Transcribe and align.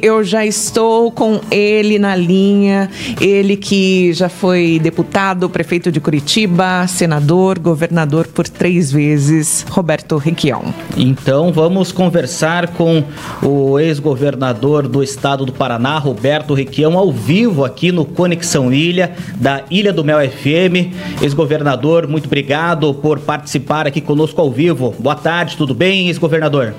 Eu 0.00 0.22
já 0.22 0.46
estou 0.46 1.10
com 1.10 1.40
ele 1.50 1.98
na 1.98 2.14
linha, 2.14 2.88
ele 3.20 3.56
que 3.56 4.12
já 4.12 4.28
foi 4.28 4.78
deputado, 4.80 5.50
prefeito 5.50 5.90
de 5.90 5.98
Curitiba, 5.98 6.86
senador, 6.86 7.58
governador 7.58 8.28
por 8.28 8.46
três 8.48 8.92
vezes, 8.92 9.66
Roberto 9.68 10.16
Requião. 10.16 10.72
Então 10.96 11.52
vamos 11.52 11.90
conversar 11.90 12.68
com 12.74 13.02
o 13.42 13.76
ex-governador 13.80 14.86
do 14.86 15.02
estado 15.02 15.44
do 15.44 15.52
Paraná, 15.52 15.98
Roberto 15.98 16.54
Requião, 16.54 16.96
ao 16.96 17.10
vivo 17.10 17.64
aqui 17.64 17.90
no 17.90 18.04
Conexão 18.04 18.72
Ilha, 18.72 19.16
da 19.34 19.64
Ilha 19.68 19.92
do 19.92 20.04
Mel 20.04 20.20
FM. 20.20 20.94
Ex-governador, 21.20 22.06
muito 22.06 22.26
obrigado 22.26 22.94
por 22.94 23.18
participar 23.18 23.88
aqui 23.88 24.00
conosco 24.00 24.40
ao 24.40 24.48
vivo. 24.48 24.94
Boa 24.96 25.16
tarde, 25.16 25.56
tudo 25.56 25.74
bem, 25.74 26.06
ex-governador? 26.06 26.72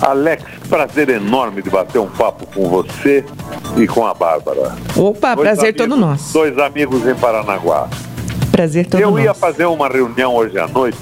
Alex, 0.00 0.42
prazer 0.68 1.08
enorme 1.08 1.62
de 1.62 1.70
bater 1.70 1.98
um 1.98 2.08
papo 2.08 2.46
com 2.46 2.68
você 2.68 3.24
e 3.76 3.86
com 3.86 4.06
a 4.06 4.14
Bárbara. 4.14 4.74
Opa, 4.96 5.34
dois 5.34 5.48
prazer 5.48 5.70
amigos, 5.70 5.86
todo 5.86 5.96
nosso. 5.96 6.32
Dois 6.32 6.58
amigos 6.58 7.06
em 7.06 7.14
Paranaguá. 7.14 7.88
Prazer 8.52 8.86
todo 8.86 9.00
Eu 9.00 9.10
nosso. 9.12 9.22
ia 9.22 9.34
fazer 9.34 9.64
uma 9.66 9.88
reunião 9.88 10.34
hoje 10.34 10.58
à 10.58 10.66
noite, 10.66 10.98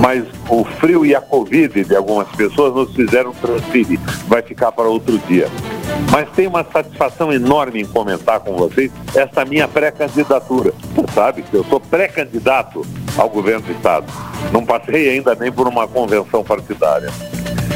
mas 0.00 0.24
o 0.48 0.64
frio 0.64 1.06
e 1.06 1.14
a 1.14 1.20
Covid 1.20 1.84
de 1.84 1.96
algumas 1.96 2.28
pessoas 2.28 2.74
nos 2.74 2.94
fizeram 2.94 3.32
transferir. 3.32 3.98
Vai 4.26 4.42
ficar 4.42 4.72
para 4.72 4.84
outro 4.84 5.18
dia. 5.20 5.48
Mas 6.10 6.28
tem 6.30 6.46
uma 6.46 6.64
satisfação 6.64 7.32
enorme 7.32 7.80
em 7.82 7.86
comentar 7.86 8.40
com 8.40 8.56
vocês 8.56 8.90
essa 9.14 9.44
minha 9.44 9.68
pré-candidatura. 9.68 10.72
Você 10.94 11.12
sabe 11.14 11.42
que 11.42 11.54
eu 11.54 11.64
sou 11.64 11.80
pré-candidato 11.80 12.84
ao 13.16 13.28
governo 13.28 13.62
do 13.62 13.72
Estado. 13.72 14.06
Não 14.52 14.64
passei 14.64 15.08
ainda 15.10 15.34
nem 15.34 15.50
por 15.50 15.66
uma 15.68 15.86
convenção 15.86 16.42
partidária. 16.44 17.10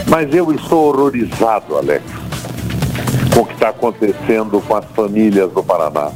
Mas 0.08 0.34
eu 0.34 0.52
estou 0.52 0.88
horrorizado, 0.88 1.76
Alex, 1.76 2.04
com 3.34 3.40
o 3.40 3.46
que 3.46 3.54
está 3.54 3.68
acontecendo 3.68 4.60
com 4.66 4.74
as 4.74 4.84
famílias 4.86 5.50
do 5.52 5.62
Paraná. 5.62 6.10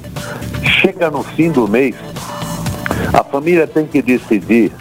Chega 0.80 1.10
no 1.10 1.22
fim 1.22 1.50
do 1.50 1.68
mês, 1.68 1.94
a 3.12 3.22
família 3.22 3.66
tem 3.66 3.86
que 3.86 4.02
decidir 4.02 4.72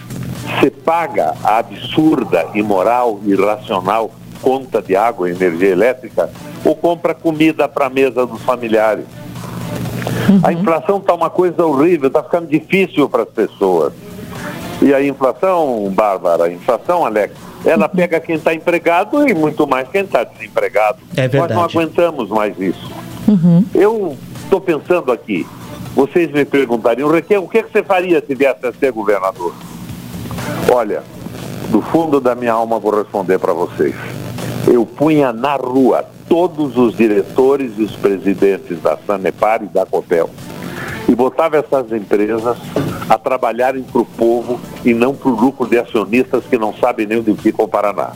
se 0.59 0.69
paga 0.69 1.33
a 1.44 1.58
absurda, 1.58 2.47
imoral, 2.53 3.19
irracional 3.25 4.11
conta 4.41 4.81
de 4.81 4.95
água 4.95 5.30
e 5.30 5.33
energia 5.33 5.69
elétrica 5.69 6.30
ou 6.63 6.75
compra 6.75 7.13
comida 7.13 7.67
para 7.67 7.88
a 7.88 7.89
mesa 7.89 8.25
dos 8.25 8.41
familiares. 8.41 9.05
Uhum. 10.30 10.41
A 10.44 10.53
inflação 10.53 10.97
está 10.97 11.13
uma 11.13 11.30
coisa 11.30 11.66
horrível, 11.66 12.07
está 12.07 12.22
ficando 12.22 12.47
difícil 12.47 13.09
para 13.09 13.23
as 13.23 13.30
pessoas. 13.30 13.94
E 14.84 14.94
a 14.94 15.02
inflação, 15.02 15.89
Bárbara, 15.95 16.44
a 16.44 16.52
inflação, 16.52 17.06
Alex, 17.06 17.34
ela 17.66 17.88
pega 17.88 18.20
quem 18.20 18.36
está 18.36 18.53
empregado 18.53 19.25
e 19.28 19.34
muito 19.34 19.66
mais 19.66 19.88
quem 19.88 20.02
está 20.02 20.25
desempregado. 20.25 21.00
É 21.16 21.25
verdade. 21.25 21.53
Nós 21.53 21.73
não 21.73 21.81
aguentamos 21.81 22.30
mais 22.30 22.59
isso. 22.59 22.92
Uhum. 23.25 23.64
Eu 23.73 24.17
estou 24.44 24.59
pensando 24.59 25.09
aqui, 25.09 25.48
vocês 25.95 26.30
me 26.31 26.44
perguntariam, 26.44 27.09
o 27.09 27.48
que, 27.48 27.64
que 27.64 27.72
você 27.72 27.81
faria 27.81 28.22
se 28.25 28.36
viesse 28.36 28.66
a 28.66 28.73
ser 28.73 28.92
governador? 28.92 29.53
Olha, 30.70 31.02
do 31.70 31.81
fundo 31.81 32.20
da 32.20 32.36
minha 32.36 32.52
alma 32.52 32.78
vou 32.78 32.94
responder 32.94 33.40
para 33.40 33.53
vocês. 33.53 33.95
Eu 34.68 34.86
punha 34.86 35.31
na 35.31 35.56
rua 35.56 36.06
todos 36.28 36.75
os 36.78 36.97
diretores 36.97 37.72
e 37.78 37.84
os 37.84 37.95
presidentes 37.95 38.81
da 38.81 38.97
Sanepar 39.08 39.64
e 39.64 39.68
da 39.68 39.86
Copel 39.86 40.30
e 41.08 41.16
botava 41.16 41.58
essas 41.58 41.92
empresas 41.92 42.58
a 43.09 43.18
trabalharem 43.18 43.84
para 43.84 44.02
o 44.02 44.06
povo 44.06 44.59
e 44.84 44.94
não 44.94 45.14
para 45.14 45.30
o 45.30 45.36
lucro 45.36 45.68
de 45.68 45.78
acionistas 45.78 46.44
que 46.46 46.58
não 46.58 46.73
sabem 46.73 47.06
nem 47.06 47.20
onde 47.20 47.34
fica 47.36 47.62
o 47.62 47.68
Paraná. 47.68 48.12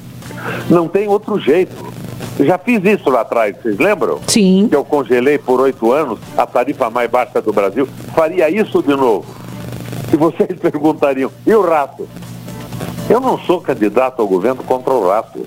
Não 0.70 0.88
tem 0.88 1.08
outro 1.08 1.40
jeito. 1.40 1.76
Já 2.40 2.58
fiz 2.58 2.84
isso 2.84 3.10
lá 3.10 3.22
atrás, 3.22 3.56
vocês 3.62 3.78
lembram? 3.78 4.20
Sim. 4.28 4.68
Que 4.70 4.76
eu 4.76 4.86
congelei 4.86 5.38
por 5.38 5.60
oito 5.60 5.92
anos 5.92 6.20
a 6.38 6.46
tarifa 6.46 6.90
mais 6.90 7.10
baixa 7.10 7.42
do 7.42 7.52
Brasil. 7.52 7.88
Faria 8.14 8.50
isso 8.50 8.82
de 8.84 8.96
novo. 8.96 9.26
E 10.14 10.16
vocês 10.16 10.58
perguntariam, 10.60 11.32
e 11.46 11.54
o 11.54 11.62
rato? 11.62 12.08
Eu 13.10 13.20
não 13.20 13.40
sou 13.40 13.62
candidato 13.62 14.22
ao 14.22 14.28
governo 14.28 14.64
contra 14.64 14.94
o 14.94 15.08
rato. 15.08 15.46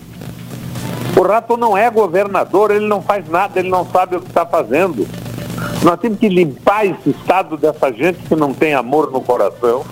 O 1.17 1.23
rato 1.23 1.57
não 1.57 1.77
é 1.77 1.91
governador, 1.91 2.71
ele 2.71 2.87
não 2.87 3.03
faz 3.03 3.29
nada, 3.29 3.59
ele 3.59 3.69
não 3.69 3.87
sabe 3.87 4.17
o 4.17 4.21
que 4.21 4.29
está 4.29 4.47
fazendo. 4.47 5.07
Nós 5.83 5.99
temos 6.01 6.19
que 6.19 6.29
limpar 6.29 6.87
esse 6.87 7.11
estado 7.11 7.57
dessa 7.57 7.93
gente 7.93 8.19
que 8.29 8.37
não 8.37 8.53
tem 8.53 8.75
amor 8.75 9.11
no 9.11 9.21
coração, 9.21 9.85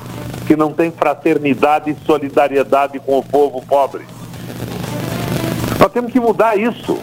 que 0.47 0.57
não 0.57 0.73
tem 0.73 0.91
fraternidade 0.91 1.91
e 1.91 2.07
solidariedade 2.07 2.99
com 3.01 3.19
o 3.19 3.23
povo 3.23 3.63
pobre. 3.67 4.05
Nós 5.79 5.93
temos 5.93 6.13
que 6.13 6.21
mudar 6.21 6.57
isso. 6.59 6.99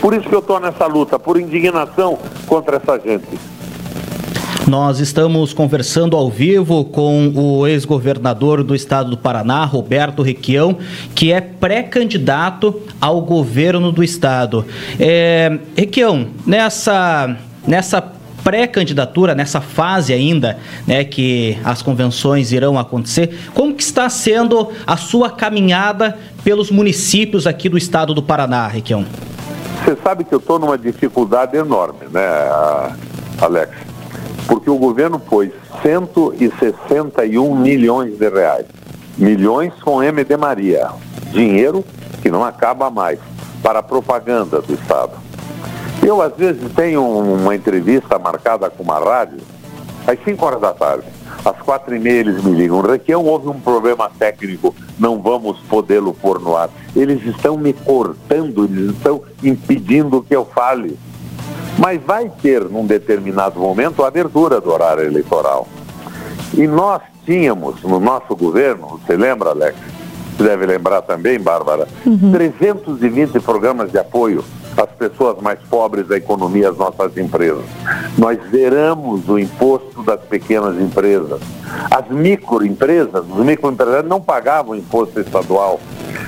Por 0.00 0.14
isso 0.14 0.28
que 0.28 0.34
eu 0.34 0.40
estou 0.40 0.58
nessa 0.58 0.86
luta, 0.86 1.18
por 1.18 1.38
indignação 1.38 2.18
contra 2.46 2.76
essa 2.76 2.98
gente. 2.98 3.26
Nós 4.66 5.00
estamos 5.00 5.52
conversando 5.52 6.16
ao 6.16 6.30
vivo 6.30 6.84
com 6.84 7.32
o 7.34 7.66
ex-governador 7.66 8.62
do 8.62 8.74
estado 8.74 9.10
do 9.10 9.16
Paraná, 9.16 9.64
Roberto 9.64 10.22
Requião, 10.22 10.78
que 11.14 11.32
é 11.32 11.40
pré-candidato 11.40 12.80
ao 13.00 13.20
governo 13.20 13.90
do 13.90 14.04
estado. 14.04 14.64
É, 14.98 15.58
Requião, 15.76 16.28
nessa, 16.46 17.36
nessa 17.66 18.00
pré-candidatura, 18.42 19.34
nessa 19.34 19.60
fase 19.60 20.12
ainda, 20.12 20.58
né, 20.86 21.04
que 21.04 21.58
as 21.64 21.82
convenções 21.82 22.52
irão 22.52 22.78
acontecer, 22.78 23.38
como 23.54 23.74
que 23.74 23.82
está 23.82 24.08
sendo 24.08 24.70
a 24.86 24.96
sua 24.96 25.30
caminhada 25.30 26.18
pelos 26.42 26.70
municípios 26.70 27.46
aqui 27.46 27.68
do 27.68 27.76
estado 27.76 28.14
do 28.14 28.22
Paraná, 28.22 28.66
Requião? 28.66 29.04
Você 29.84 29.96
sabe 30.02 30.24
que 30.24 30.34
eu 30.34 30.38
estou 30.38 30.58
numa 30.58 30.76
dificuldade 30.76 31.56
enorme, 31.56 32.06
né, 32.10 32.20
Alex? 33.40 33.72
Porque 34.46 34.68
o 34.68 34.76
governo 34.76 35.18
pôs 35.18 35.50
161 35.82 37.54
milhões 37.54 38.18
de 38.18 38.28
reais. 38.28 38.66
Milhões 39.16 39.72
com 39.82 40.02
M 40.02 40.24
de 40.24 40.36
Maria. 40.36 40.88
Dinheiro 41.32 41.84
que 42.20 42.30
não 42.30 42.44
acaba 42.44 42.90
mais 42.90 43.18
para 43.62 43.78
a 43.78 43.82
propaganda 43.82 44.60
do 44.60 44.74
Estado. 44.74 45.12
Eu, 46.02 46.22
às 46.22 46.34
vezes, 46.34 46.62
tenho 46.74 47.06
uma 47.06 47.54
entrevista 47.54 48.18
marcada 48.18 48.70
com 48.70 48.82
uma 48.82 48.98
rádio 48.98 49.38
às 50.06 50.18
5 50.24 50.44
horas 50.44 50.60
da 50.60 50.72
tarde. 50.72 51.06
Às 51.44 51.56
quatro 51.58 51.94
e 51.94 51.98
meia 51.98 52.20
eles 52.20 52.42
me 52.42 52.52
ligam, 52.52 52.80
Requião, 52.80 53.24
houve 53.24 53.48
um 53.48 53.58
problema 53.58 54.10
técnico, 54.18 54.74
não 54.98 55.20
vamos 55.20 55.58
podê-lo 55.68 56.12
pôr 56.12 56.38
no 56.40 56.56
ar. 56.56 56.68
Eles 56.94 57.24
estão 57.24 57.56
me 57.56 57.72
cortando, 57.72 58.64
eles 58.64 58.94
estão 58.94 59.22
impedindo 59.42 60.22
que 60.22 60.36
eu 60.36 60.44
fale. 60.44 60.98
Mas 61.78 62.02
vai 62.02 62.30
ter, 62.42 62.64
num 62.64 62.84
determinado 62.84 63.58
momento, 63.58 64.04
a 64.04 64.08
abertura 64.08 64.60
do 64.60 64.70
horário 64.70 65.04
eleitoral. 65.04 65.66
E 66.52 66.66
nós 66.66 67.00
tínhamos, 67.24 67.82
no 67.82 68.00
nosso 68.00 68.36
governo, 68.36 69.00
você 69.06 69.16
lembra, 69.16 69.50
Alex? 69.50 69.76
Você 70.36 70.42
deve 70.42 70.66
lembrar 70.66 71.02
também, 71.02 71.38
Bárbara, 71.38 71.86
uhum. 72.04 72.32
320 72.32 73.40
programas 73.40 73.90
de 73.90 73.98
apoio 73.98 74.44
às 74.80 74.90
pessoas 74.90 75.40
mais 75.42 75.58
pobres 75.68 76.06
da 76.08 76.16
economia, 76.16 76.70
às 76.70 76.76
nossas 76.76 77.16
empresas. 77.16 77.64
Nós 78.16 78.38
zeramos 78.50 79.28
o 79.28 79.38
imposto 79.38 80.02
das 80.02 80.20
pequenas 80.20 80.80
empresas. 80.80 81.40
As 81.90 82.08
microempresas, 82.08 83.24
os 83.28 83.44
microempresários 83.44 84.08
não 84.08 84.20
pagavam 84.20 84.74
imposto 84.74 85.20
estadual. 85.20 85.80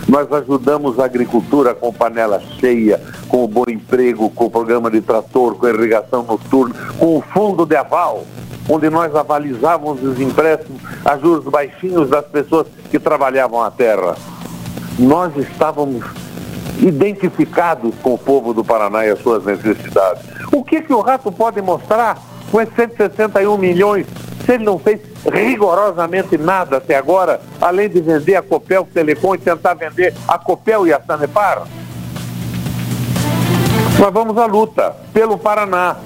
Nós 0.09 0.31
ajudamos 0.33 0.99
a 0.99 1.05
agricultura 1.05 1.75
com 1.75 1.93
panela 1.93 2.41
cheia, 2.61 3.01
com 3.29 3.45
o 3.45 3.49
bom 3.49 3.65
emprego, 3.69 4.29
com 4.31 4.47
o 4.47 4.51
programa 4.51 4.91
de 4.91 5.01
trator, 5.01 5.55
com 5.55 5.67
a 5.67 5.71
irrigação 5.71 6.23
noturna, 6.23 6.75
com 6.99 7.17
o 7.17 7.23
fundo 7.23 7.65
de 7.65 7.77
aval, 7.77 8.25
onde 8.69 8.91
nós 8.91 9.15
avalizávamos 9.15 10.03
os 10.03 10.21
empréstimos 10.21 10.83
a 11.05 11.17
juros 11.17 11.45
baixinhos 11.45 12.11
das 12.11 12.27
pessoas 12.27 12.67
que 12.91 12.99
trabalhavam 12.99 13.63
a 13.63 13.71
terra. 13.71 14.17
Nós 14.99 15.35
estávamos 15.37 16.05
identificados 16.79 17.95
com 18.03 18.15
o 18.15 18.19
povo 18.19 18.53
do 18.53 18.65
Paraná 18.65 19.07
e 19.07 19.11
as 19.11 19.21
suas 19.21 19.45
necessidades. 19.45 20.23
O 20.53 20.65
que, 20.65 20.81
que 20.81 20.93
o 20.93 21.01
rato 21.01 21.31
pode 21.31 21.61
mostrar 21.61 22.19
com 22.51 22.61
esses 22.61 22.75
161 22.75 23.57
milhões 23.59 24.07
se 24.45 24.53
ele 24.53 24.65
não 24.65 24.79
fez 24.79 25.01
rigorosamente 25.33 26.37
nada 26.37 26.79
até 26.79 26.97
agora, 26.97 27.41
além 27.61 27.89
de 27.89 28.01
vender 28.01 28.35
a 28.35 28.43
Copel 28.43 28.87
Telecom 28.93 29.35
e 29.35 29.39
tentar 29.39 29.75
vender 29.75 30.15
a 30.27 30.39
Copel 30.39 30.87
e 30.87 30.93
a 30.93 31.01
Sanepar? 31.01 31.63
Nós 33.99 34.13
vamos 34.13 34.37
à 34.37 34.47
luta 34.47 34.97
pelo 35.13 35.39
Paraná. 35.39 35.97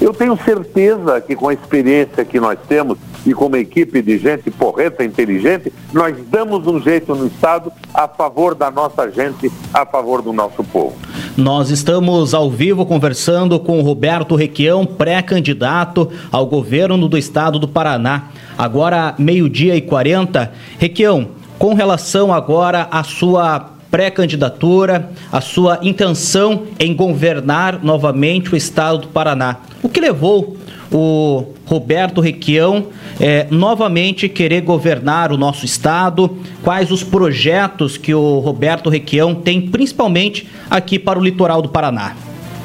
Eu 0.00 0.12
tenho 0.12 0.36
certeza 0.44 1.20
que 1.20 1.34
com 1.34 1.48
a 1.48 1.54
experiência 1.54 2.24
que 2.24 2.38
nós 2.38 2.58
temos 2.68 2.98
e 3.26 3.34
com 3.34 3.46
uma 3.46 3.58
equipe 3.58 4.00
de 4.02 4.18
gente 4.18 4.50
porreta, 4.50 5.04
inteligente, 5.04 5.72
nós 5.92 6.16
damos 6.30 6.66
um 6.66 6.80
jeito 6.80 7.14
no 7.14 7.26
Estado 7.26 7.72
a 7.92 8.08
favor 8.08 8.54
da 8.54 8.70
nossa 8.70 9.10
gente, 9.10 9.50
a 9.72 9.84
favor 9.84 10.22
do 10.22 10.32
nosso 10.32 10.62
povo. 10.64 10.96
Nós 11.36 11.70
estamos 11.70 12.34
ao 12.34 12.50
vivo 12.50 12.84
conversando 12.84 13.58
com 13.58 13.80
Roberto 13.80 14.34
Requião, 14.34 14.84
pré-candidato 14.84 16.10
ao 16.30 16.46
governo 16.46 17.08
do 17.08 17.16
estado 17.16 17.58
do 17.58 17.68
Paraná. 17.68 18.28
Agora, 18.58 19.14
meio-dia 19.18 19.76
e 19.76 19.80
40. 19.80 20.52
Requião, 20.78 21.28
com 21.58 21.74
relação 21.74 22.32
agora 22.32 22.88
à 22.90 23.02
sua 23.02 23.70
pré-candidatura, 23.90 25.10
a 25.32 25.40
sua 25.40 25.78
intenção 25.82 26.64
em 26.78 26.94
governar 26.94 27.82
novamente 27.82 28.52
o 28.52 28.56
estado 28.56 28.98
do 28.98 29.08
Paraná. 29.08 29.56
O 29.82 29.88
que 29.88 30.00
levou 30.00 30.56
o 30.92 31.44
Roberto 31.66 32.20
Requião 32.20 32.86
é, 33.20 33.46
novamente 33.50 34.28
querer 34.28 34.62
governar 34.62 35.32
o 35.32 35.36
nosso 35.36 35.64
estado? 35.64 36.38
Quais 36.62 36.90
os 36.90 37.02
projetos 37.02 37.96
que 37.96 38.14
o 38.14 38.38
Roberto 38.38 38.90
Requião 38.90 39.34
tem, 39.34 39.60
principalmente 39.60 40.48
aqui 40.68 40.98
para 40.98 41.18
o 41.18 41.22
litoral 41.22 41.62
do 41.62 41.68
Paraná? 41.68 42.16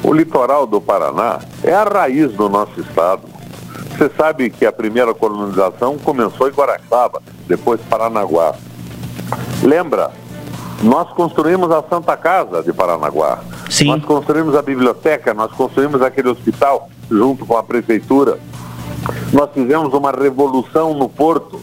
O 0.02 0.12
litoral 0.12 0.66
do 0.66 0.80
Paraná 0.80 1.40
é 1.62 1.72
a 1.72 1.84
raiz 1.84 2.32
do 2.32 2.48
nosso 2.48 2.80
estado. 2.80 3.22
Você 3.96 4.10
sabe 4.16 4.50
que 4.50 4.66
a 4.66 4.72
primeira 4.72 5.14
colonização 5.14 5.96
começou 5.96 6.48
em 6.48 6.52
Guaraxaba, 6.52 7.22
depois 7.46 7.80
Paranaguá. 7.88 8.54
Lembra? 9.62 10.10
Nós 10.82 11.08
construímos 11.10 11.70
a 11.70 11.82
Santa 11.82 12.16
Casa 12.16 12.62
de 12.62 12.72
Paranaguá. 12.72 13.40
Sim. 13.70 13.86
Nós 13.86 14.04
construímos 14.04 14.54
a 14.54 14.62
biblioteca, 14.62 15.32
nós 15.32 15.50
construímos 15.52 16.02
aquele 16.02 16.28
hospital 16.28 16.88
junto 17.10 17.46
com 17.46 17.56
a 17.56 17.62
prefeitura. 17.62 18.38
Nós 19.32 19.50
fizemos 19.52 19.92
uma 19.94 20.10
revolução 20.10 20.94
no 20.94 21.08
porto, 21.08 21.60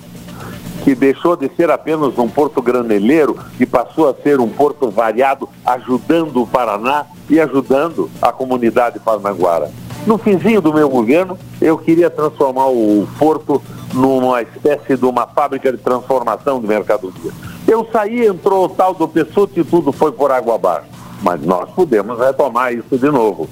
que 0.84 0.96
deixou 0.96 1.36
de 1.36 1.50
ser 1.56 1.70
apenas 1.70 2.18
um 2.18 2.28
porto 2.28 2.62
graneleiro 2.62 3.38
e 3.60 3.66
passou 3.66 4.10
a 4.10 4.14
ser 4.14 4.40
um 4.40 4.50
porto 4.50 4.90
variado, 4.90 5.48
ajudando 5.66 6.42
o 6.42 6.48
Paraná 6.48 7.06
e 7.30 7.40
ajudando 7.40 8.10
a 8.22 8.32
comunidade 8.32 9.00
paranaguara. 9.00 9.72
No 10.06 10.18
finzinho 10.18 10.62
do 10.62 10.74
meu 10.74 10.90
governo, 10.90 11.38
eu 11.62 11.78
queria 11.78 12.10
transformar 12.10 12.68
o 12.68 13.08
porto 13.18 13.62
numa 13.94 14.42
espécie 14.42 14.98
de 14.98 15.06
uma 15.06 15.26
fábrica 15.26 15.72
de 15.72 15.78
transformação 15.78 16.60
de 16.60 16.68
mercadoria. 16.68 17.32
Eu 17.68 17.88
saí, 17.92 18.28
entrou 18.28 18.66
o 18.66 18.70
tal 18.70 18.94
do 18.94 19.08
Pessoto 19.08 19.60
e 19.60 19.64
tudo 19.64 19.92
foi 19.92 20.12
por 20.12 20.32
água 20.32 20.56
abaixo. 20.56 20.88
Mas 21.22 21.42
nós 21.42 21.70
podemos 21.72 22.20
retomar 22.20 22.74
isso 22.74 22.98
de 22.98 23.10
novo. 23.10 23.50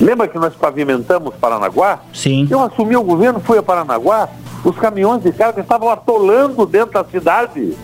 Lembra 0.00 0.28
que 0.28 0.38
nós 0.38 0.54
pavimentamos 0.54 1.34
Paranaguá? 1.36 2.00
Sim. 2.12 2.46
Eu 2.50 2.62
assumi 2.62 2.96
o 2.96 3.02
governo, 3.02 3.40
fui 3.40 3.56
a 3.56 3.62
Paranaguá, 3.62 4.28
os 4.62 4.76
caminhões 4.76 5.22
de 5.22 5.32
carga 5.32 5.60
estavam 5.62 5.88
atolando 5.88 6.66
dentro 6.66 6.92
da 6.92 7.04
cidade. 7.04 7.74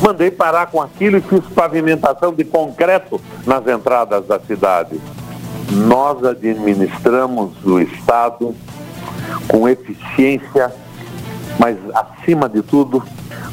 Mandei 0.00 0.30
parar 0.30 0.66
com 0.66 0.80
aquilo 0.80 1.16
e 1.16 1.20
fiz 1.20 1.40
pavimentação 1.54 2.32
de 2.32 2.44
concreto 2.44 3.20
nas 3.44 3.66
entradas 3.66 4.26
da 4.26 4.38
cidade. 4.38 5.00
Nós 5.72 6.22
administramos 6.24 7.52
o 7.64 7.80
Estado 7.80 8.54
com 9.48 9.68
eficiência, 9.68 10.72
mas 11.58 11.76
acima 11.94 12.48
de 12.48 12.62
tudo, 12.62 13.02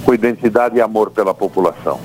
com 0.03 0.13
identidade 0.13 0.77
e 0.77 0.81
amor 0.81 1.11
pela 1.11 1.33
população. 1.33 1.99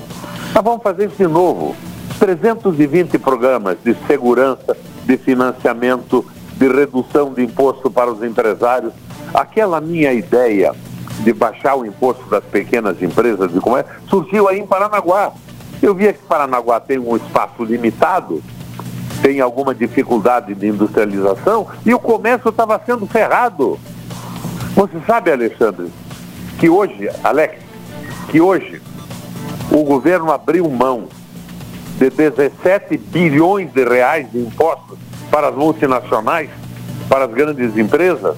Nós 0.55 0.65
vamos 0.65 0.83
fazer 0.83 1.09
isso 1.09 1.17
de 1.17 1.27
novo. 1.27 1.77
320 2.19 3.19
programas 3.19 3.77
de 3.85 3.95
segurança, 4.07 4.77
de 5.05 5.17
financiamento, 5.17 6.25
de 6.57 6.69
redução 6.69 7.33
de 7.33 7.43
imposto 7.43 7.91
para 7.91 8.11
os 8.11 8.23
empresários. 8.23 8.93
Aquela 9.33 9.81
minha 9.81 10.13
ideia 10.13 10.75
de 11.21 11.33
baixar 11.33 11.77
o 11.77 11.87
imposto 11.87 12.25
das 12.29 12.45
pequenas 12.45 13.01
empresas 13.03 13.53
de 13.53 13.61
comércio 13.61 13.93
surgiu 14.09 14.49
aí 14.49 14.59
em 14.59 14.67
Paranaguá. 14.67 15.33
Eu 15.83 15.95
via 15.95 16.13
que 16.13 16.23
Paranaguá 16.23 16.81
tem 16.81 16.99
um 16.99 17.17
espaço 17.17 17.65
limitado, 17.65 18.43
tem 19.23 19.41
alguma 19.41 19.75
dificuldade 19.75 20.55
de 20.55 20.67
industrialização 20.67 21.67
e 21.85 21.95
o 21.95 21.99
comércio 21.99 22.51
estava 22.51 22.81
sendo 22.85 23.07
ferrado. 23.07 23.79
Você 24.81 24.99
sabe, 25.07 25.31
Alexandre, 25.31 25.93
que 26.59 26.71
hoje, 26.71 27.11
Alex, 27.23 27.59
que 28.31 28.41
hoje 28.41 28.81
o 29.71 29.85
governo 29.85 30.33
abriu 30.33 30.71
mão 30.71 31.07
de 31.99 32.09
17 32.09 32.97
bilhões 32.97 33.71
de 33.75 33.85
reais 33.85 34.33
de 34.33 34.39
impostos 34.39 34.99
para 35.31 35.49
as 35.49 35.55
multinacionais, 35.55 36.49
para 37.11 37.27
as 37.27 37.31
grandes 37.31 37.77
empresas. 37.77 38.35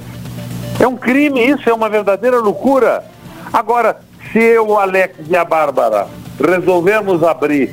É 0.81 0.89
um 0.89 0.97
crime 0.97 1.47
isso, 1.47 1.71
é 1.71 1.73
uma 1.73 1.89
verdadeira 1.89 2.41
loucura. 2.41 3.05
Agora, 3.53 4.01
se 4.33 4.41
eu, 4.41 4.77
Alex 4.77 5.15
e 5.29 5.37
a 5.37 5.45
Bárbara 5.45 6.09
resolvemos 6.45 7.23
abrir 7.23 7.73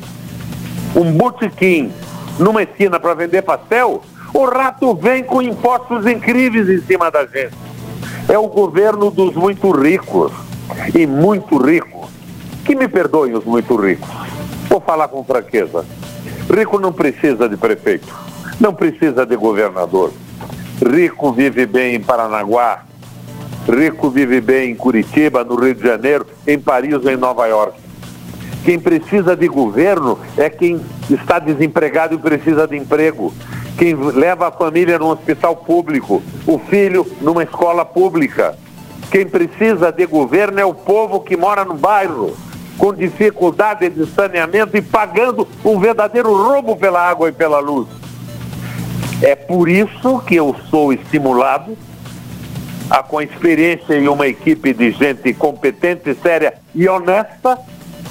um 0.96 1.12
botequim 1.12 1.92
numa 2.38 2.62
esquina 2.62 3.00
para 3.00 3.16
vender 3.16 3.42
pastel, 3.42 4.04
o 4.32 4.46
rato 4.46 4.94
vem 4.94 5.24
com 5.24 5.42
impostos 5.42 6.06
incríveis 6.06 6.70
em 6.70 6.86
cima 6.86 7.10
da 7.10 7.26
gente. 7.26 7.69
É 8.30 8.38
o 8.38 8.48
governo 8.48 9.12
dos 9.12 9.36
muito 9.36 9.72
ricos. 9.72 10.32
E 10.96 11.06
muito 11.06 11.58
ricos. 11.58 12.10
Que 12.64 12.76
me 12.76 12.88
perdoem 12.88 13.34
os 13.34 13.44
muito 13.44 13.76
ricos 13.76 14.08
Vou 14.70 14.80
falar 14.80 15.08
com 15.08 15.24
franqueza. 15.24 15.84
Rico 16.48 16.80
não 16.80 16.94
precisa 16.94 17.50
de 17.50 17.58
prefeito, 17.58 18.16
não 18.60 18.72
precisa 18.72 19.26
de 19.26 19.36
governador. 19.36 20.14
Rico 20.80 21.32
vive 21.32 21.66
bem 21.66 21.96
em 21.96 22.00
Paranaguá, 22.00 22.86
rico 23.68 24.12
vive 24.12 24.40
bem 24.40 24.72
em 24.72 24.76
Curitiba, 24.76 25.44
no 25.44 25.56
Rio 25.56 25.74
de 25.74 25.82
Janeiro, 25.82 26.28
em 26.46 26.60
Paris 26.60 26.94
ou 27.04 27.10
em 27.10 27.18
Nova 27.18 27.48
York. 27.48 27.80
Quem 28.64 28.80
precisa 28.80 29.36
de 29.36 29.48
governo 29.48 30.20
é 30.38 30.52
quem 30.52 30.80
está 31.10 31.40
desempregado 31.40 32.14
e 32.14 32.18
precisa 32.20 32.68
de 32.68 32.78
emprego. 32.78 33.34
Quem 33.80 33.96
leva 33.96 34.50
a 34.50 34.52
família 34.52 35.00
num 35.00 35.08
hospital 35.08 35.56
público, 35.56 36.22
o 36.46 36.60
filho 36.60 37.10
numa 37.22 37.44
escola 37.44 37.86
pública. 37.86 38.58
Quem 39.10 39.26
precisa 39.26 39.90
de 39.90 40.06
governo 40.06 40.60
é 40.60 40.66
o 40.66 40.74
povo 40.74 41.22
que 41.22 41.38
mora 41.38 41.64
no 41.64 41.76
bairro 41.76 42.36
com 42.78 42.94
dificuldade 42.94 43.90
de 43.90 44.06
saneamento 44.08 44.76
e 44.76 44.82
pagando 44.82 45.48
um 45.64 45.80
verdadeiro 45.80 46.34
roubo 46.34 46.76
pela 46.76 47.10
água 47.10 47.30
e 47.30 47.32
pela 47.32 47.60
luz. 47.60 47.88
É 49.22 49.34
por 49.34 49.70
isso 49.70 50.20
que 50.28 50.36
eu 50.36 50.54
sou 50.70 50.92
estimulado 50.92 51.78
a, 52.90 53.02
com 53.02 53.22
experiência 53.22 53.94
e 53.94 54.10
uma 54.10 54.28
equipe 54.28 54.74
de 54.74 54.92
gente 54.92 55.34
competente, 55.34 56.14
séria 56.16 56.56
e 56.76 56.86
honesta, 56.90 57.58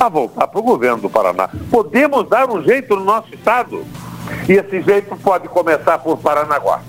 a 0.00 0.08
voltar 0.08 0.46
para 0.46 0.60
o 0.60 0.62
governo 0.62 1.02
do 1.02 1.10
Paraná. 1.10 1.50
Podemos 1.70 2.26
dar 2.26 2.48
um 2.50 2.62
jeito 2.62 2.96
no 2.96 3.04
nosso 3.04 3.34
estado. 3.34 3.84
E 4.48 4.52
esse 4.52 4.80
jeito 4.82 5.16
pode 5.16 5.48
começar 5.48 5.98
por 5.98 6.18
Paranaguá. 6.18 6.80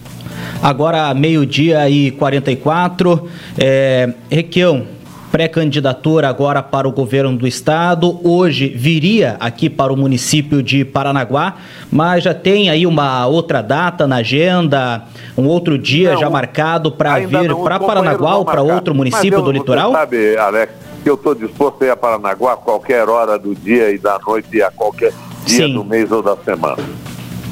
Agora, 0.62 1.14
meio-dia 1.14 1.90
e 1.90 2.12
44. 2.12 3.30
É, 3.58 4.10
Requião, 4.30 4.86
pré-candidatura 5.32 6.28
agora 6.28 6.62
para 6.62 6.88
o 6.88 6.92
governo 6.92 7.38
do 7.38 7.48
estado. 7.48 8.20
Hoje 8.28 8.68
viria 8.68 9.38
aqui 9.40 9.70
para 9.70 9.94
o 9.94 9.96
município 9.96 10.62
de 10.62 10.84
Paranaguá, 10.84 11.56
mas 11.92 12.24
já 12.24 12.34
tem 12.34 12.70
aí 12.70 12.86
uma 12.86 13.26
outra 13.28 13.62
data 13.62 14.08
na 14.08 14.18
agenda, 14.18 15.04
um 15.38 15.48
outro 15.48 15.78
dia 15.78 16.14
não, 16.14 16.20
já 16.20 16.30
marcado 16.30 16.92
para 16.92 17.20
vir 17.20 17.56
para 17.56 17.80
Paranaguá 17.80 18.36
ou 18.36 18.46
para 18.46 18.62
outro 18.62 18.94
município 18.94 19.40
eu, 19.40 19.44
do 19.44 19.52
litoral? 19.52 19.92
sabe, 19.94 20.38
Alex, 20.38 20.74
que 21.04 21.10
eu 21.10 21.16
estou 21.16 21.34
disposto 21.34 21.84
a 21.84 21.88
ir 21.88 21.90
a 21.92 21.96
Paranaguá 21.96 22.54
a 22.54 22.58
qualquer 22.58 23.08
hora 23.08 23.38
do 23.38 23.56
dia 23.56 23.92
e 23.92 23.98
da 23.98 24.20
noite 24.20 24.58
e 24.58 24.62
a 24.62 24.72
qualquer 24.72 25.14
dia 25.46 25.68
Sim. 25.68 25.74
do 25.74 25.86
mês 25.86 26.12
ou 26.12 26.22
da 26.22 26.36
semana. 26.36 26.84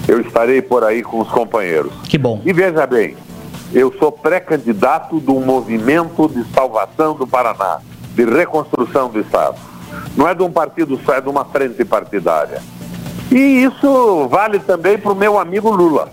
Eu 0.07 0.21
estarei 0.21 0.61
por 0.61 0.83
aí 0.83 1.03
com 1.03 1.19
os 1.19 1.27
companheiros. 1.27 1.91
Que 2.03 2.17
bom. 2.17 2.41
E 2.45 2.53
veja 2.53 2.87
bem, 2.87 3.17
eu 3.73 3.93
sou 3.99 4.11
pré-candidato 4.11 5.19
do 5.19 5.33
movimento 5.35 6.29
de 6.29 6.45
salvação 6.53 7.13
do 7.13 7.27
Paraná, 7.27 7.79
de 8.15 8.23
reconstrução 8.23 9.09
do 9.09 9.19
Estado. 9.19 9.57
Não 10.15 10.27
é 10.27 10.33
de 10.33 10.43
um 10.43 10.51
partido 10.51 10.99
só, 11.05 11.15
é 11.15 11.21
de 11.21 11.29
uma 11.29 11.43
frente 11.45 11.83
partidária. 11.83 12.61
E 13.31 13.63
isso 13.63 14.27
vale 14.29 14.59
também 14.59 14.97
para 14.97 15.11
o 15.11 15.15
meu 15.15 15.37
amigo 15.37 15.69
Lula. 15.69 16.09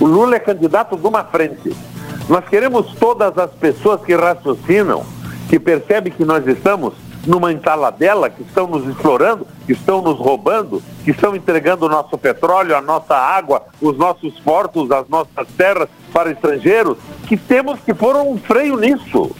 O 0.00 0.06
Lula 0.06 0.34
é 0.36 0.40
candidato 0.40 0.96
de 0.96 1.06
uma 1.06 1.22
frente. 1.22 1.74
Nós 2.28 2.44
queremos 2.48 2.92
todas 2.94 3.36
as 3.38 3.50
pessoas 3.52 4.00
que 4.02 4.14
raciocinam, 4.14 5.04
que 5.48 5.60
percebem 5.60 6.12
que 6.12 6.24
nós 6.24 6.46
estamos 6.46 6.94
numa 7.26 7.52
entaladela, 7.52 8.28
que 8.28 8.42
estão 8.42 8.66
nos 8.66 8.86
explorando, 8.88 9.46
que 9.66 9.72
estão 9.72 10.02
nos 10.02 10.18
roubando, 10.18 10.82
que 11.04 11.10
estão 11.10 11.36
entregando 11.36 11.86
o 11.86 11.88
nosso 11.88 12.18
petróleo, 12.18 12.76
a 12.76 12.80
nossa 12.80 13.14
água, 13.14 13.62
os 13.80 13.96
nossos 13.96 14.38
portos, 14.40 14.90
as 14.90 15.08
nossas 15.08 15.46
terras 15.56 15.88
para 16.12 16.30
estrangeiros, 16.30 16.98
que 17.26 17.36
temos 17.36 17.78
que 17.80 17.94
pôr 17.94 18.16
um 18.16 18.36
freio 18.38 18.76
nisso. 18.76 19.34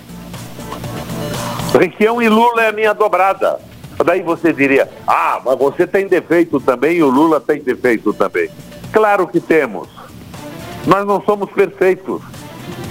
Requião 1.79 2.21
e 2.21 2.29
Lula 2.29 2.63
é 2.63 2.69
a 2.69 2.73
minha 2.73 2.93
dobrada. 2.93 3.59
Daí 4.05 4.23
você 4.23 4.53
diria, 4.53 4.89
ah, 5.07 5.41
mas 5.45 5.59
você 5.59 5.87
tem 5.87 6.07
defeito 6.07 6.61
também 6.61 6.99
e 6.99 7.03
o 7.03 7.11
Lula 7.11 7.41
tem 7.41 7.61
defeito 7.61 8.13
também. 8.13 8.49
Claro 8.93 9.27
que 9.27 9.41
temos. 9.41 9.89
Nós 10.87 11.07
não 11.07 11.23
somos 11.23 11.51
perfeitos, 11.51 12.21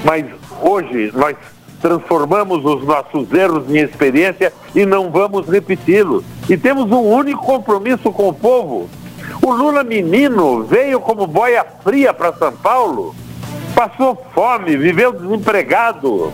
mas 0.04 0.26
hoje 0.62 1.12
nós 1.14 1.36
transformamos 1.82 2.64
os 2.64 2.86
nossos 2.86 3.32
erros 3.34 3.70
em 3.70 3.80
experiência 3.80 4.54
e 4.76 4.86
não 4.86 5.10
vamos 5.10 5.48
repeti-los. 5.48 6.24
E 6.50 6.56
temos 6.56 6.92
um 6.92 7.02
único 7.02 7.44
compromisso 7.44 8.12
com 8.12 8.30
o 8.30 8.34
povo. 8.34 8.90
O 9.42 9.52
Lula 9.52 9.84
menino 9.84 10.64
veio 10.64 11.00
como 11.00 11.26
boia 11.26 11.66
fria 11.84 12.14
para 12.14 12.34
São 12.34 12.52
Paulo, 12.54 13.16
passou 13.74 14.16
fome, 14.34 14.78
viveu 14.78 15.12
desempregado. 15.12 16.32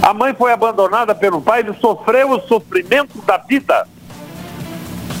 A 0.00 0.14
mãe 0.14 0.32
foi 0.32 0.52
abandonada 0.52 1.14
pelo 1.14 1.40
pai, 1.40 1.60
ele 1.60 1.74
sofreu 1.74 2.30
o 2.30 2.40
sofrimento 2.40 3.20
da 3.26 3.36
vida. 3.36 3.86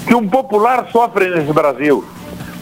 que 0.06 0.14
um 0.14 0.26
popular 0.26 0.88
sofre 0.90 1.28
nesse 1.28 1.52
Brasil. 1.52 2.02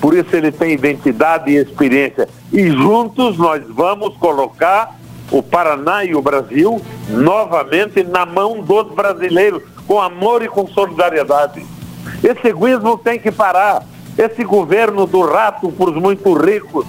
Por 0.01 0.15
isso 0.17 0.35
ele 0.35 0.51
tem 0.51 0.73
identidade 0.73 1.51
e 1.51 1.57
experiência. 1.57 2.29
E 2.53 2.69
juntos 2.71 3.39
nós 3.39 3.63
vamos 3.69 4.17
colocar 4.17 4.97
o 5.31 5.43
Paraná 5.43 6.05
e 6.05 6.15
o 6.15 6.23
Brasil 6.23 6.81
novamente 7.09 8.03
na 8.03 8.25
mão 8.25 8.61
dos 8.61 8.93
brasileiros, 8.95 9.63
com 9.87 10.01
amor 10.01 10.43
e 10.43 10.49
com 10.49 10.67
solidariedade. 10.67 11.65
Esse 12.23 12.49
egoísmo 12.49 12.99
tem 12.99 13.19
que 13.19 13.31
parar. 13.31 13.85
Esse 14.17 14.45
governo 14.45 15.07
do 15.07 15.21
rato 15.23 15.71
por 15.71 15.91
os 15.91 15.97
muito 15.97 16.33
ricos, 16.33 16.87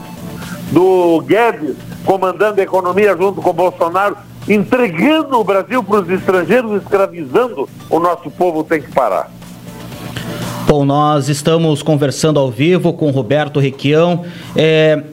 do 0.72 1.22
Guedes 1.22 1.76
comandando 2.08 2.62
a 2.62 2.64
economia 2.64 3.16
junto 3.18 3.42
com 3.42 3.52
Bolsonaro, 3.52 4.16
entregando 4.48 5.38
o 5.38 5.44
Brasil 5.44 5.84
para 5.84 6.00
os 6.00 6.10
estrangeiros, 6.10 6.82
escravizando 6.82 7.68
o 7.90 8.00
nosso 8.00 8.32
povo, 8.32 8.64
tem 8.64 8.82
que 8.82 8.90
parar. 8.94 9.30
Bom, 10.66 10.86
nós 10.86 11.28
estamos 11.28 11.84
conversando 11.84 12.40
ao 12.40 12.50
vivo 12.50 12.94
com 12.94 13.12
Roberto 13.12 13.60
Requião. 13.60 14.24
É, 14.56 15.04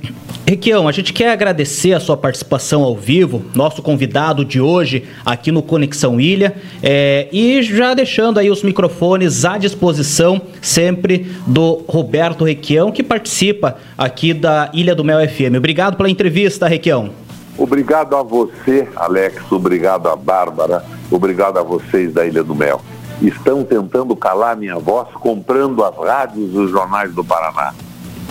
Requião, 0.54 0.86
a 0.86 0.92
gente 0.92 1.12
quer 1.12 1.32
agradecer 1.32 1.94
a 1.94 2.00
sua 2.00 2.16
participação 2.16 2.84
ao 2.84 2.94
vivo, 2.94 3.44
nosso 3.56 3.82
convidado 3.82 4.44
de 4.44 4.60
hoje 4.60 5.04
aqui 5.26 5.50
no 5.50 5.60
Conexão 5.60 6.20
Ilha, 6.20 6.54
é, 6.80 7.28
e 7.32 7.60
já 7.60 7.92
deixando 7.92 8.38
aí 8.38 8.48
os 8.48 8.62
microfones 8.62 9.44
à 9.44 9.58
disposição 9.58 10.40
sempre 10.62 11.34
do 11.44 11.82
Roberto 11.88 12.44
Requião, 12.44 12.92
que 12.92 13.02
participa 13.02 13.78
aqui 13.98 14.32
da 14.32 14.70
Ilha 14.72 14.94
do 14.94 15.02
Mel 15.02 15.28
FM. 15.28 15.56
Obrigado 15.58 15.96
pela 15.96 16.08
entrevista, 16.08 16.68
Requião. 16.68 17.10
Obrigado 17.58 18.14
a 18.14 18.22
você, 18.22 18.86
Alex, 18.94 19.50
obrigado 19.50 20.08
a 20.08 20.14
Bárbara, 20.14 20.84
obrigado 21.10 21.58
a 21.58 21.64
vocês 21.64 22.14
da 22.14 22.24
Ilha 22.24 22.44
do 22.44 22.54
Mel. 22.54 22.80
Estão 23.20 23.64
tentando 23.64 24.14
calar 24.14 24.56
minha 24.56 24.78
voz 24.78 25.08
comprando 25.14 25.82
as 25.82 25.96
rádios 25.96 26.54
e 26.54 26.58
os 26.58 26.70
jornais 26.70 27.12
do 27.12 27.24
Paraná. 27.24 27.74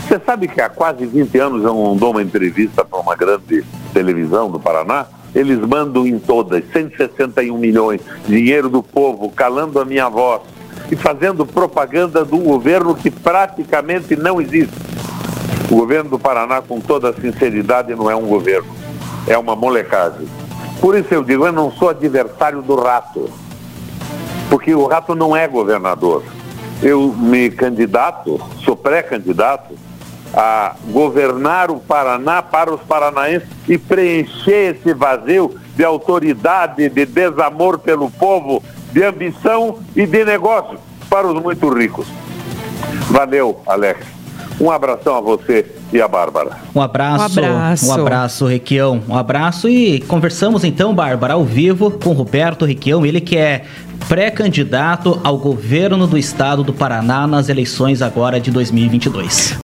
Você 0.08 0.20
sabe 0.26 0.50
que 0.50 0.60
há 0.60 0.70
quase 0.70 1.06
20 1.06 1.38
anos 1.40 1.64
eu 1.64 1.74
não 1.74 1.96
dou 1.96 2.12
uma 2.12 2.22
entrevista 2.22 2.84
para 2.84 3.00
uma 3.00 3.16
grande 3.16 3.64
televisão 3.94 4.52
do 4.52 4.60
Paraná? 4.60 5.06
Eles 5.34 5.58
mandam 5.60 6.06
em 6.06 6.20
todas 6.20 6.62
161 6.72 7.58
milhões, 7.58 8.02
dinheiro 8.28 8.70
do 8.70 8.84
povo, 8.84 9.32
calando 9.32 9.80
a 9.80 9.86
minha 9.86 10.10
voz 10.10 10.42
e 10.92 10.96
fazendo 10.96 11.46
propaganda 11.46 12.26
do 12.26 12.38
governo 12.38 12.94
que 12.94 13.10
praticamente 13.10 14.16
não 14.16 14.42
existe. 14.42 14.76
O 15.72 15.78
governo 15.78 16.12
do 16.12 16.20
Paraná, 16.20 16.62
com 16.62 16.80
toda 16.82 17.14
sinceridade, 17.14 17.96
não 17.96 18.12
é 18.12 18.16
um 18.16 18.28
governo, 18.28 18.70
é 19.26 19.38
uma 19.38 19.56
molecagem. 19.56 20.28
Por 20.82 20.98
isso 20.98 21.14
eu 21.14 21.24
digo, 21.24 21.48
eu 21.48 21.54
não 21.54 21.72
sou 21.72 21.90
adversário 21.90 22.62
do 22.62 22.76
rato, 22.76 23.30
porque 24.50 24.76
o 24.76 24.86
rato 24.86 25.16
não 25.16 25.36
é 25.36 25.48
governador. 25.48 26.24
Eu 26.82 27.14
me 27.14 27.50
candidato, 27.50 28.40
sou 28.64 28.76
pré-candidato 28.76 29.74
a 30.34 30.76
governar 30.92 31.70
o 31.70 31.80
Paraná 31.80 32.42
para 32.42 32.74
os 32.74 32.82
paranaenses 32.82 33.48
e 33.68 33.78
preencher 33.78 34.76
esse 34.76 34.94
vazio 34.94 35.56
de 35.76 35.84
autoridade, 35.84 36.90
de 36.90 37.06
desamor 37.06 37.80
pelo 37.80 38.10
povo, 38.10 38.64
de 38.92 39.04
ambição 39.04 39.80
e 39.96 40.06
de 40.06 40.26
negócio 40.26 40.78
para 41.10 41.28
os 41.28 41.42
muito 41.42 41.70
ricos. 41.70 42.08
Valeu, 43.10 43.60
Alex. 43.68 44.06
Um 44.60 44.70
abração 44.72 45.16
a 45.16 45.22
você 45.22 45.66
e 45.92 46.02
a 46.02 46.08
Bárbara. 46.08 46.58
Um 46.76 46.82
abraço, 46.82 47.40
um 47.40 47.44
abraço, 47.44 47.88
um 47.88 47.94
abraço, 47.94 48.46
Requião. 48.46 49.04
Um 49.08 49.16
abraço 49.16 49.68
e 49.68 50.00
conversamos 50.02 50.64
então, 50.64 50.94
Bárbara, 50.94 51.34
ao 51.34 51.44
vivo 51.44 51.92
com 51.92 52.14
Roberto 52.14 52.66
Requião, 52.66 53.06
ele 53.06 53.20
que 53.20 53.38
é 53.38 53.66
pré-candidato 54.08 55.20
ao 55.24 55.38
governo 55.38 56.06
do 56.06 56.18
estado 56.18 56.64
do 56.64 56.74
Paraná 56.74 57.26
nas 57.26 57.50
eleições 57.50 58.02
agora 58.02 58.40
de 58.40 58.52
2022. 58.52 59.58